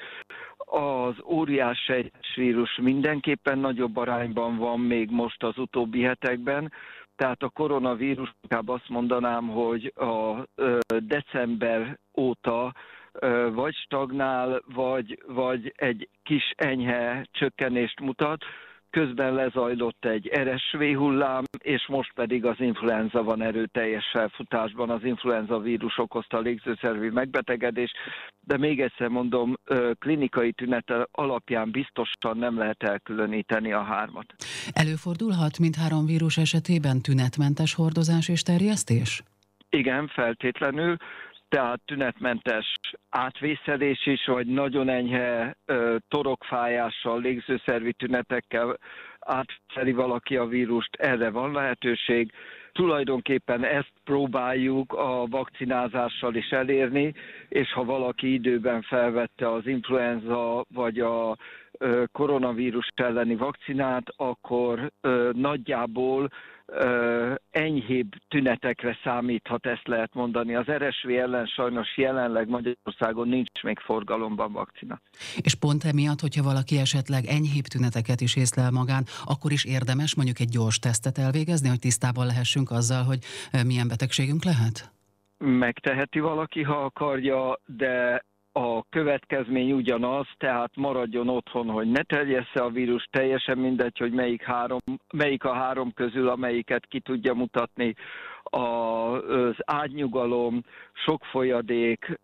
Az 0.56 1.14
óriás 1.24 1.78
sejtes 1.78 2.34
vírus 2.34 2.78
mindenképpen 2.82 3.58
nagyobb 3.58 3.96
arányban 3.96 4.56
van 4.56 4.80
még 4.80 5.10
most 5.10 5.42
az 5.42 5.58
utóbbi 5.58 6.02
hetekben, 6.02 6.72
tehát 7.16 7.42
a 7.42 7.48
koronavírus, 7.48 8.32
inkább 8.40 8.68
azt 8.68 8.88
mondanám, 8.88 9.48
hogy 9.48 9.92
a 9.96 10.46
december 10.98 11.98
óta 12.16 12.74
vagy 13.52 13.74
stagnál, 13.74 14.62
vagy, 14.74 15.22
vagy 15.26 15.72
egy 15.76 16.08
kis 16.22 16.52
enyhe 16.56 17.26
csökkenést 17.30 18.00
mutat 18.00 18.44
közben 18.90 19.34
lezajlott 19.34 20.04
egy 20.04 20.30
RSV 20.38 20.82
hullám, 20.96 21.44
és 21.58 21.86
most 21.88 22.12
pedig 22.14 22.44
az 22.44 22.56
influenza 22.58 23.22
van 23.22 23.42
erőteljes 23.42 24.04
felfutásban, 24.12 24.90
az 24.90 25.04
influenza 25.04 25.58
vírus 25.58 25.98
okozta 25.98 26.38
légzőszervi 26.38 27.08
megbetegedés, 27.08 27.92
de 28.40 28.56
még 28.56 28.80
egyszer 28.80 29.08
mondom, 29.08 29.54
klinikai 29.98 30.52
tünete 30.52 31.08
alapján 31.10 31.70
biztosan 31.70 32.38
nem 32.38 32.58
lehet 32.58 32.82
elkülöníteni 32.82 33.72
a 33.72 33.82
hármat. 33.82 34.34
Előfordulhat 34.72 35.58
mint 35.58 35.76
három 35.76 36.06
vírus 36.06 36.36
esetében 36.36 37.00
tünetmentes 37.02 37.74
hordozás 37.74 38.28
és 38.28 38.42
terjesztés? 38.42 39.22
Igen, 39.70 40.06
feltétlenül 40.06 40.96
tehát 41.48 41.80
tünetmentes 41.84 42.80
átvészelés 43.10 44.06
is, 44.06 44.26
vagy 44.26 44.46
nagyon 44.46 44.88
enyhe 44.88 45.56
torokfájással, 46.08 47.20
légzőszervi 47.20 47.92
tünetekkel 47.92 48.78
átszeri 49.20 49.92
valaki 49.92 50.36
a 50.36 50.46
vírust, 50.46 50.96
erre 50.96 51.30
van 51.30 51.52
lehetőség. 51.52 52.32
Tulajdonképpen 52.72 53.64
ezt 53.64 53.92
próbáljuk 54.04 54.92
a 54.92 55.26
vakcinázással 55.26 56.34
is 56.34 56.50
elérni, 56.50 57.14
és 57.48 57.72
ha 57.72 57.84
valaki 57.84 58.32
időben 58.32 58.82
felvette 58.82 59.52
az 59.52 59.66
influenza 59.66 60.64
vagy 60.74 60.98
a 60.98 61.36
koronavírus 62.12 62.88
elleni 62.94 63.36
vakcinát, 63.36 64.12
akkor 64.16 64.92
nagyjából 65.32 66.28
enyhébb 67.50 68.08
tünetekre 68.28 68.98
számíthat, 69.04 69.66
ezt 69.66 69.86
lehet 69.86 70.14
mondani. 70.14 70.54
Az 70.54 70.66
RSV 70.66 71.08
ellen 71.08 71.46
sajnos 71.46 71.96
jelenleg 71.96 72.48
Magyarországon 72.48 73.28
nincs 73.28 73.62
még 73.62 73.78
forgalomban 73.78 74.52
vakcina. 74.52 75.00
És 75.36 75.54
pont 75.54 75.84
emiatt, 75.84 76.20
hogyha 76.20 76.42
valaki 76.42 76.78
esetleg 76.78 77.24
enyhébb 77.24 77.64
tüneteket 77.64 78.20
is 78.20 78.36
észlel 78.36 78.70
magán, 78.70 79.04
akkor 79.24 79.52
is 79.52 79.64
érdemes 79.64 80.14
mondjuk 80.14 80.38
egy 80.38 80.48
gyors 80.48 80.78
tesztet 80.78 81.18
elvégezni, 81.18 81.68
hogy 81.68 81.78
tisztában 81.78 82.26
lehessünk 82.26 82.70
azzal, 82.70 83.02
hogy 83.02 83.18
milyen 83.66 83.88
betegségünk 83.88 84.44
lehet? 84.44 84.92
Megteheti 85.38 86.20
valaki, 86.20 86.62
ha 86.62 86.84
akarja, 86.84 87.60
de 87.66 88.22
a 88.52 88.82
következmény 88.88 89.72
ugyanaz, 89.72 90.26
tehát 90.36 90.76
maradjon 90.76 91.28
otthon, 91.28 91.68
hogy 91.68 91.90
ne 91.90 92.02
terjessze 92.02 92.60
a 92.60 92.70
vírus, 92.70 93.08
teljesen 93.10 93.58
mindegy, 93.58 93.98
hogy 93.98 94.12
melyik, 94.12 94.42
három, 94.42 94.80
melyik 95.12 95.44
a 95.44 95.52
három 95.52 95.92
közül, 95.94 96.28
amelyiket 96.28 96.86
ki 96.86 97.00
tudja 97.00 97.34
mutatni, 97.34 97.94
az 98.50 99.54
ágynyugalom, 99.64 100.64
sok 101.04 101.24
folyadék 101.24 102.18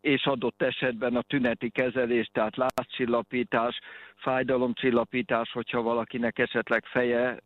és 0.00 0.24
adott 0.24 0.62
esetben 0.62 1.16
a 1.16 1.22
tüneti 1.22 1.70
kezelés, 1.70 2.30
tehát 2.32 2.56
lázcsillapítás, 2.56 3.78
fájdalomcsillapítás, 4.16 5.50
hogyha 5.52 5.82
valakinek 5.82 6.38
esetleg 6.38 6.84
feje 6.84 7.36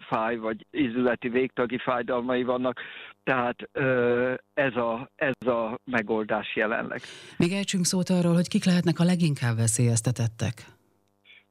fáj, 0.00 0.36
vagy 0.36 0.66
ízületi 0.70 1.28
végtagi 1.28 1.78
fájdalmai 1.78 2.42
vannak. 2.42 2.80
Tehát 3.24 3.56
ez, 4.54 4.76
a, 4.76 5.10
ez 5.16 5.46
a 5.46 5.78
megoldás 5.84 6.56
jelenleg. 6.56 7.00
Még 7.38 7.52
ejtsünk 7.52 7.84
szót 7.84 8.08
arról, 8.08 8.34
hogy 8.34 8.48
kik 8.48 8.64
lehetnek 8.64 8.98
a 8.98 9.04
leginkább 9.04 9.56
veszélyeztetettek? 9.56 10.54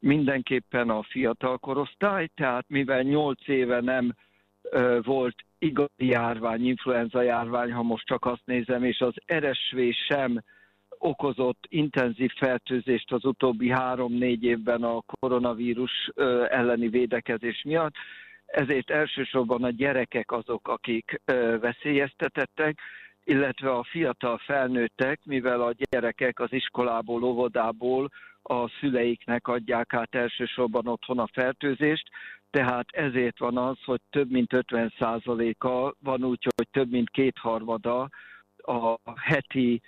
Mindenképpen 0.02 0.90
a 0.90 1.04
fiatal 1.04 1.58
korosztály, 1.58 2.30
tehát 2.36 2.66
mivel 2.68 3.02
8 3.02 3.48
éve 3.48 3.82
nem 3.82 4.16
volt 5.02 5.36
igazi 5.60 6.06
járvány, 6.08 6.66
influenza 6.66 7.22
járvány, 7.22 7.72
ha 7.72 7.84
most 7.84 8.06
csak 8.06 8.26
azt 8.26 8.42
nézem, 8.46 8.84
és 8.84 9.00
az 9.00 9.14
RSV 9.34 9.80
sem 10.08 10.42
okozott 10.98 11.66
intenzív 11.70 12.32
fertőzést 12.32 13.12
az 13.12 13.26
utóbbi 13.26 13.70
három-négy 13.70 14.44
évben 14.44 14.84
a 14.84 15.02
koronavírus 15.02 16.10
elleni 16.50 16.88
védekezés 16.88 17.62
miatt. 17.64 17.94
Ezért 18.46 18.90
elsősorban 18.90 19.64
a 19.64 19.70
gyerekek 19.70 20.32
azok, 20.32 20.68
akik 20.68 21.22
veszélyeztetettek, 21.60 22.80
illetve 23.24 23.72
a 23.72 23.84
fiatal 23.84 24.38
felnőttek, 24.38 25.20
mivel 25.26 25.62
a 25.62 25.74
gyerekek 25.90 26.40
az 26.40 26.54
iskolából, 26.54 27.24
óvodából 27.24 28.10
a 28.44 28.70
szüleiknek 28.80 29.48
adják 29.48 29.94
át 29.94 30.16
elsősorban 30.16 30.88
otthon 30.88 31.20
a 31.20 31.30
fertőzést, 31.34 32.10
tehát 32.50 32.86
ezért 32.92 33.40
van 33.40 33.58
az, 33.58 33.78
hogy 33.86 34.02
több 34.10 34.32
mint 34.32 34.50
50%-a 34.52 35.96
van 36.00 36.24
úgy, 36.24 36.48
hogy 36.56 36.68
több 36.72 36.92
mint 36.92 37.10
kétharmada 37.10 38.10
a 38.64 39.00
heti 39.16 39.82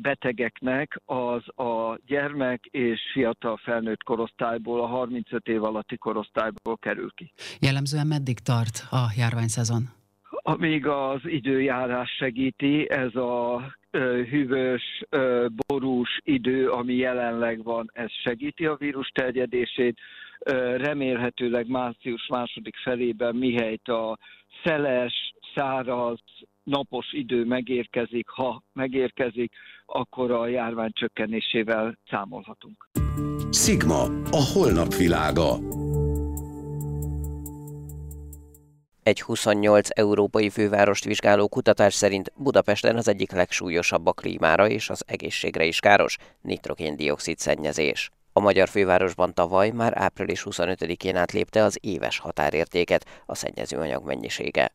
betegeknek 0.00 1.00
az 1.04 1.42
a 1.66 1.98
gyermek 2.06 2.64
és 2.64 3.00
fiatal 3.12 3.56
felnőtt 3.56 4.02
korosztályból, 4.02 4.80
a 4.80 4.86
35 4.86 5.48
év 5.48 5.64
alatti 5.64 5.96
korosztályból 5.96 6.76
kerül 6.76 7.10
ki. 7.14 7.32
Jellemzően 7.60 8.06
meddig 8.06 8.38
tart 8.38 8.86
a 8.90 9.12
járványszezon? 9.16 10.03
Amíg 10.46 10.86
az 10.86 11.20
időjárás 11.24 12.10
segíti, 12.18 12.90
ez 12.90 13.14
a 13.14 13.62
hűvös, 14.30 15.04
borús 15.66 16.20
idő, 16.22 16.68
ami 16.68 16.94
jelenleg 16.94 17.62
van, 17.62 17.90
ez 17.92 18.10
segíti 18.22 18.66
a 18.66 18.76
vírus 18.76 19.08
terjedését. 19.08 19.98
Remélhetőleg 20.76 21.68
március 21.68 22.26
második 22.28 22.76
felében 22.76 23.36
mihelyt 23.36 23.88
a 23.88 24.18
szeles, 24.64 25.34
száraz, 25.54 26.18
napos 26.62 27.12
idő 27.12 27.44
megérkezik, 27.44 28.28
ha 28.28 28.62
megérkezik, 28.72 29.52
akkor 29.86 30.30
a 30.30 30.46
járvány 30.46 30.92
csökkenésével 30.92 31.98
számolhatunk. 32.10 32.88
Sigma, 33.50 34.02
a 34.30 34.50
holnap 34.54 34.94
világa. 34.94 35.58
Egy 39.04 39.22
28 39.22 39.88
európai 39.98 40.50
fővárost 40.50 41.04
vizsgáló 41.04 41.48
kutatás 41.48 41.94
szerint 41.94 42.32
Budapesten 42.36 42.96
az 42.96 43.08
egyik 43.08 43.32
legsúlyosabb 43.32 44.06
a 44.06 44.12
klímára 44.12 44.68
és 44.68 44.90
az 44.90 45.02
egészségre 45.06 45.64
is 45.64 45.80
káros 45.80 46.16
nitrogén-dioxid 46.40 47.38
szennyezés. 47.38 48.10
A 48.32 48.40
magyar 48.40 48.68
fővárosban 48.68 49.34
tavaly 49.34 49.70
már 49.70 49.92
április 49.96 50.46
25-én 50.50 51.16
átlépte 51.16 51.62
az 51.62 51.78
éves 51.80 52.18
határértéket 52.18 53.22
a 53.26 53.34
szennyezőanyag 53.34 54.04
mennyisége. 54.04 54.72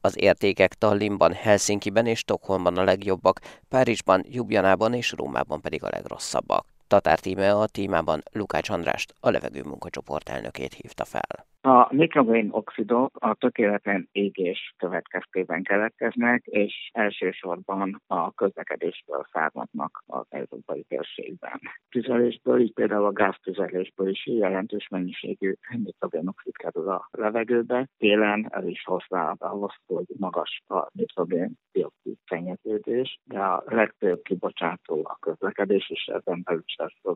Az 0.00 0.18
értékek 0.18 0.74
Tallinnban, 0.74 1.32
Helsinkiben 1.32 2.06
és 2.06 2.18
Stockholmban 2.18 2.76
a 2.76 2.84
legjobbak, 2.84 3.40
Párizsban, 3.68 4.24
Jubjanában 4.28 4.94
és 4.94 5.12
Rómában 5.12 5.60
pedig 5.60 5.84
a 5.84 5.88
legrosszabbak. 5.90 6.66
Tatár 6.88 7.18
Tíme 7.18 7.52
a 7.52 7.66
témában 7.66 8.22
Lukács 8.32 8.68
Andrást, 8.68 9.14
a 9.20 9.30
levegő 9.30 9.62
munkacsoport 9.62 10.28
elnökét 10.28 10.74
hívta 10.74 11.04
fel. 11.04 11.46
A 11.66 11.88
nitrogén 11.90 12.48
oxidok 12.50 13.16
a 13.18 13.34
tökéletlen 13.34 14.08
égés 14.12 14.74
következtében 14.76 15.62
keletkeznek, 15.62 16.44
és 16.44 16.90
elsősorban 16.92 18.02
a 18.06 18.32
közlekedésből 18.32 19.26
származnak 19.32 20.02
az 20.06 20.26
európai 20.28 20.82
térségben. 20.88 21.60
Tüzelésből, 21.88 22.60
így 22.60 22.72
például 22.72 23.04
a 23.04 23.12
gáztüzelésből 23.12 24.08
is 24.08 24.26
jelentős 24.26 24.88
mennyiségű 24.88 25.52
nitrogén 25.70 26.28
oxid 26.28 26.56
kerül 26.56 26.88
a 26.88 27.08
levegőbe. 27.10 27.88
Télen 27.98 28.48
ez 28.50 28.66
is 28.66 28.84
hozzá 28.84 29.34
ahhoz, 29.38 29.74
hogy 29.86 30.06
magas 30.18 30.62
a 30.66 30.88
nitrogén 30.92 31.52
dioxid 31.72 32.16
szennyeződés, 32.26 33.20
de 33.24 33.38
a 33.38 33.62
legtöbb 33.66 34.22
kibocsátó 34.22 35.00
a 35.04 35.16
közlekedés, 35.20 35.90
és 35.90 36.06
ezen 36.06 36.42
belül 36.44 36.64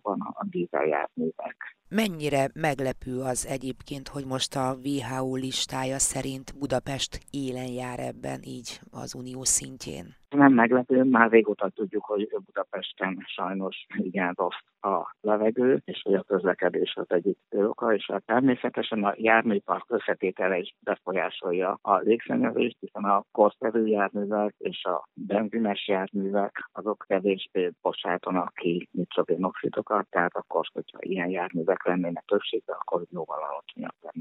van 0.02 0.20
a 0.20 0.44
dízeljárművek. 0.50 1.78
Mennyire 1.92 2.50
meglepő 2.54 3.20
az 3.20 3.46
egyébként, 3.46 4.08
hogy 4.08 4.24
most 4.24 4.56
a 4.56 4.78
WHO 4.84 5.34
listája 5.34 5.98
szerint 5.98 6.58
Budapest 6.58 7.20
élen 7.30 7.66
jár 7.66 8.00
ebben 8.00 8.42
így 8.42 8.80
az 8.90 9.14
unió 9.14 9.44
szintjén? 9.44 10.19
Nem 10.30 10.52
meglepő, 10.52 11.02
már 11.02 11.30
régóta 11.30 11.68
tudjuk, 11.68 12.04
hogy 12.04 12.28
Budapesten 12.44 13.24
sajnos 13.26 13.86
igen 13.96 14.32
rossz 14.36 14.62
a 14.80 15.14
levegő, 15.20 15.82
és 15.84 16.00
hogy 16.02 16.14
a 16.14 16.22
közlekedés 16.22 16.94
az 16.94 17.06
egyik 17.08 17.38
oka, 17.50 17.94
és 17.94 18.08
a 18.08 18.18
természetesen 18.18 19.04
a 19.04 19.14
járműpark 19.16 19.84
összetétele 19.88 20.58
is 20.58 20.74
befolyásolja 20.80 21.78
a 21.82 21.96
légszennyezést, 21.96 22.76
hiszen 22.80 23.04
a 23.04 23.24
korszerű 23.32 23.86
járművek 23.86 24.54
és 24.58 24.84
a 24.84 25.08
benzines 25.14 25.88
járművek 25.88 26.68
azok 26.72 27.04
kevésbé 27.08 27.70
bocsátanak 27.82 28.54
ki 28.54 28.88
nitrogénoxidokat, 28.92 30.06
tehát 30.10 30.36
akkor, 30.36 30.66
hogyha 30.72 30.98
ilyen 31.00 31.28
járművek 31.28 31.84
lennének 31.84 32.24
többségben, 32.26 32.76
akkor 32.78 33.02
jóval 33.10 33.38
alacsonyabb 33.50 33.94
lenne 34.00 34.19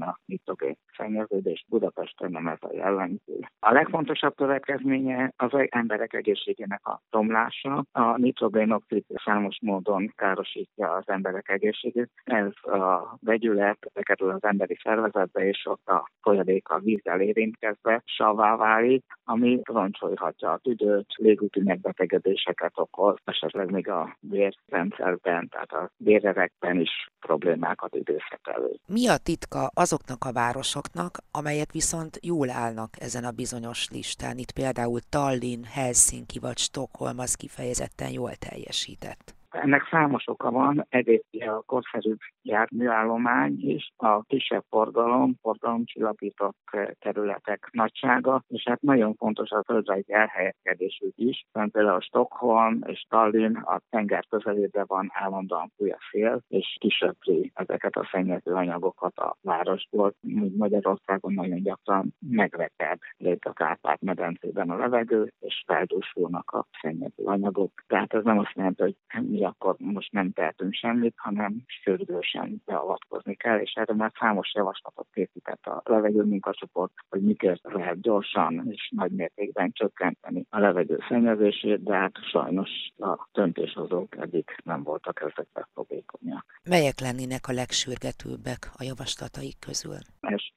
szennyeződés. 1.00 1.64
Budapesten 1.68 2.30
nem 2.30 2.46
ez 2.46 2.58
a 2.60 2.72
jellemző. 2.72 3.38
A 3.60 3.72
legfontosabb 3.72 4.34
következménye 4.36 5.32
az 5.36 5.50
emberek 5.68 6.12
egészségének 6.12 6.86
a 6.86 7.00
romlása. 7.10 7.84
A 7.92 8.16
nitrogénoxid 8.16 9.04
számos 9.24 9.58
módon 9.62 10.12
károsítja 10.16 10.92
az 10.92 11.08
emberek 11.08 11.48
egészségét. 11.48 12.10
Ez 12.24 12.72
a 12.72 13.16
vegyület 13.20 13.78
bekerül 13.94 14.30
az 14.30 14.44
emberi 14.44 14.78
szervezetbe, 14.82 15.46
és 15.46 15.66
ott 15.66 15.86
a 15.86 16.10
folyadék 16.22 16.68
a 16.68 16.78
vízzel 16.78 17.20
érintkezve 17.20 18.02
savá 18.04 18.56
válik, 18.56 19.04
ami 19.24 19.60
roncsolhatja 19.62 20.52
a 20.52 20.58
tüdőt, 20.58 21.06
légúti 21.16 21.60
megbetegedéseket 21.60 22.72
okoz, 22.74 23.16
esetleg 23.24 23.70
még 23.70 23.88
a 23.88 24.16
vérrendszerben, 24.20 25.48
tehát 25.48 25.72
a 25.72 25.90
vérerekben 25.96 26.80
is 26.80 27.10
problémákat 27.20 27.94
idézhet 27.94 28.40
elő. 28.42 28.70
Mi 28.86 29.08
a 29.08 29.16
titka 29.16 29.70
azoknak 29.74 30.24
a 30.24 30.32
városoknak, 30.32 30.89
amelyek 31.30 31.72
viszont 31.72 32.18
jól 32.22 32.50
állnak 32.50 33.00
ezen 33.00 33.24
a 33.24 33.30
bizonyos 33.30 33.88
listán? 33.88 34.38
Itt 34.38 34.50
például 34.50 35.00
Tallinn, 35.08 35.64
Helsinki 35.64 36.38
vagy 36.38 36.58
Stockholm 36.58 37.18
az 37.18 37.34
kifejezetten 37.34 38.10
jól 38.10 38.34
teljesített. 38.34 39.34
Ennek 39.50 39.88
számos 39.90 40.28
oka 40.28 40.50
van, 40.50 40.86
egyrészt 40.88 41.24
a 41.46 41.62
korszerűbb 41.66 42.18
járműállomány 42.42 43.56
is, 43.58 43.92
a 43.96 44.22
kisebb 44.22 44.64
forgalom, 44.68 45.34
forgalomcsillapított 45.40 46.56
területek 46.98 47.68
nagysága, 47.72 48.42
és 48.48 48.62
hát 48.68 48.80
nagyon 48.80 49.14
fontos 49.14 49.50
a 49.50 49.62
földrajzi 49.66 50.12
elhelyezkedésük 50.12 51.12
is. 51.14 51.44
Például 51.52 51.96
a 51.96 52.00
Stockholm 52.00 52.80
és 52.86 53.06
Tallinn 53.08 53.56
a 53.56 53.80
tenger 53.90 54.24
közelében 54.28 54.84
van 54.86 55.10
állandóan 55.12 55.72
fúj 55.76 55.90
a 55.90 55.98
szél, 56.10 56.40
és 56.48 56.76
kisöpri 56.80 57.50
ezeket 57.54 57.96
a 57.96 58.08
szennyező 58.10 58.52
anyagokat 58.52 59.18
a 59.18 59.36
városból. 59.42 60.14
Magyarországon 60.56 61.32
nagyon 61.32 61.62
gyakran 61.62 62.14
megreked 62.30 62.98
lép 63.16 63.44
a 63.44 63.52
Kárpát-medencében 63.52 64.70
a 64.70 64.76
levegő, 64.76 65.32
és 65.40 65.62
feldúsulnak 65.66 66.50
a 66.50 66.66
szennyező 66.80 67.24
anyagok. 67.24 67.72
Tehát 67.86 68.14
ez 68.14 68.24
nem 68.24 68.38
azt 68.38 68.52
jelenti, 68.54 68.82
hogy 68.82 68.96
mi 69.28 69.39
akkor 69.44 69.74
most 69.78 70.12
nem 70.12 70.32
tehetünk 70.32 70.72
semmit, 70.72 71.14
hanem 71.16 71.62
sürgősen 71.66 72.62
beavatkozni 72.64 73.34
kell, 73.34 73.58
és 73.58 73.72
erre 73.74 73.94
már 73.94 74.12
számos 74.18 74.54
javaslatot 74.54 75.06
készített 75.12 75.66
a 75.66 75.82
levegő 75.84 76.22
munkacsoport, 76.22 76.92
hogy 77.08 77.22
mikor 77.22 77.58
lehet 77.62 78.00
gyorsan 78.00 78.66
és 78.70 78.90
nagy 78.96 79.12
mértékben 79.12 79.72
csökkenteni 79.72 80.46
a 80.50 80.58
levegő 80.58 80.98
szennyezését, 81.08 81.82
de 81.82 81.94
hát 81.94 82.12
sajnos 82.30 82.70
a 82.98 83.28
döntéshozók 83.32 84.16
eddig 84.16 84.44
nem 84.64 84.82
voltak 84.82 85.20
ezekben 85.20 85.66
fogékonyak. 85.74 86.44
Melyek 86.68 87.00
lennének 87.00 87.48
a 87.48 87.52
legsürgetőbbek 87.52 88.70
a 88.76 88.82
javaslataik 88.82 89.58
közül? 89.58 89.98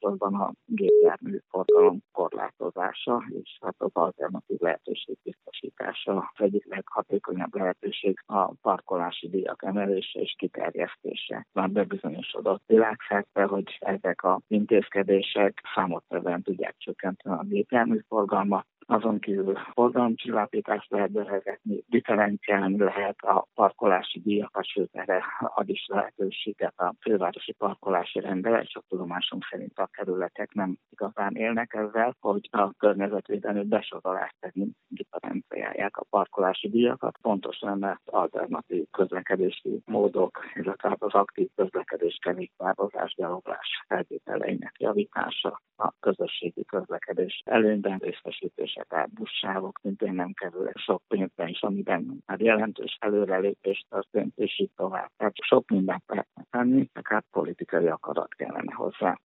Elsősorban 0.03 0.41
a 0.41 0.53
gépjármű 0.65 1.37
forgalom 1.49 1.99
korlátozása 2.11 3.23
és 3.29 3.57
hát 3.61 3.75
az 3.77 3.89
alternatív 3.93 4.59
lehetőség 4.59 5.17
biztosítása. 5.23 6.17
Az 6.17 6.43
egyik 6.45 6.65
leghatékonyabb 6.65 7.55
lehetőség 7.55 8.19
a 8.25 8.53
parkolási 8.61 9.29
díjak 9.29 9.63
emelése 9.63 10.19
és 10.19 10.35
kiterjesztése. 10.37 11.47
Már 11.51 11.69
bebizonyosodott 11.69 12.63
világszerte, 12.65 13.43
hogy 13.43 13.77
ezek 13.79 14.23
a 14.23 14.39
intézkedések 14.47 15.61
számotevően 15.75 16.41
tudják 16.41 16.75
csökkenteni 16.77 17.35
a 17.35 17.43
gépjármű 17.43 17.99
forgalmat, 18.07 18.65
azon 18.85 19.19
kívül 19.19 19.55
forgalomcsillapítást 19.73 20.91
lehet 20.91 21.11
bevezetni, 21.11 21.83
differenciálni 21.87 22.77
lehet 22.77 23.15
a 23.19 23.47
parkolási 23.53 24.19
díjakat, 24.19 24.65
sőt 24.65 24.89
erre 24.91 25.23
ad 25.39 25.69
is 25.69 25.85
lehetőséget 25.87 26.73
a 26.79 26.93
fővárosi 27.01 27.51
parkolási 27.51 28.19
rendelet, 28.19 28.69
csak 28.69 28.83
tudomásom 28.87 29.39
szerint 29.49 29.79
a 29.79 29.89
kerületek 29.91 30.53
nem 30.53 30.77
igazán 30.89 31.35
élnek 31.35 31.73
ezzel, 31.73 32.15
hogy 32.19 32.49
a 32.51 32.73
környezetvédelmi 32.77 33.63
besorolást 33.63 34.35
szerint 34.39 34.75
differenciálják 34.87 35.97
a 35.97 36.05
parkolási 36.09 36.69
díjakat. 36.69 37.17
Fontos 37.21 37.59
lenne 37.59 38.01
alternatív 38.05 38.85
közlekedési 38.91 39.81
módok, 39.85 40.39
illetve 40.53 40.95
az 40.99 41.13
aktív 41.13 41.49
közlekedés 41.55 42.17
kerékpározás, 42.21 43.13
gyaloglás 43.15 43.83
feltételeinek 43.87 44.75
javítása, 44.79 45.61
a 45.75 45.93
közösségi 45.99 46.65
közlekedés 46.65 47.41
előnyben 47.45 47.97
részesítés 47.97 48.72
tehát 48.89 49.13
buszsávok 49.13 49.79
szintén 49.81 50.13
nem 50.13 50.33
kerülnek 50.33 50.77
sok 50.77 51.01
pénzben 51.07 51.47
is, 51.47 51.61
amiben 51.61 52.23
már 52.25 52.39
jelentős 52.39 52.97
előrelépés 52.99 53.85
történt, 53.89 54.33
és 54.37 54.59
így 54.59 54.71
tovább. 54.75 55.09
Tehát 55.17 55.33
sok 55.35 55.69
mindent 55.69 56.03
lehetne 56.07 56.45
tenni, 56.49 56.89
hát 57.03 57.25
politikai 57.31 57.87
akarat 57.87 58.33
kellene 58.33 58.73
hozzá. 58.73 59.19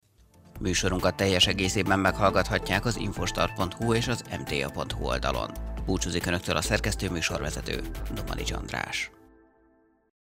Műsorunkat 0.59 1.15
teljes 1.15 1.47
egészében 1.47 1.99
meghallgathatják 1.99 2.85
az 2.85 2.97
infostart.hu 2.97 3.93
és 3.93 4.07
az 4.07 4.21
mta.hu 4.41 5.05
oldalon. 5.05 5.49
Búcsúzik 5.85 6.25
Önöktől 6.25 6.55
a 6.55 6.61
szerkesztő 6.61 7.09
műsorvezető, 7.09 7.77
Domani 8.15 8.43
András. 8.59 9.16